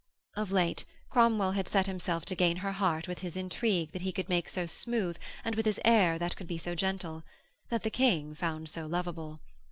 Of 0.35 0.51
late 0.51 0.83
Cromwell 1.11 1.51
had 1.51 1.67
set 1.67 1.85
himself 1.85 2.25
to 2.25 2.33
gain 2.35 2.57
her 2.57 2.71
heart 2.71 3.07
with 3.07 3.19
his 3.19 3.37
intrigue 3.37 3.91
that 3.91 4.01
he 4.01 4.11
could 4.11 4.29
make 4.29 4.49
so 4.49 4.65
smooth 4.65 5.15
and 5.45 5.53
with 5.53 5.67
his 5.67 5.79
air 5.85 6.17
that 6.17 6.35
could 6.35 6.47
be 6.47 6.57
so 6.57 6.73
gentle 6.73 7.21
that 7.69 7.83
the 7.83 7.91
King 7.91 8.33
found 8.33 8.67
so 8.67 8.87
lovable. 8.87 9.41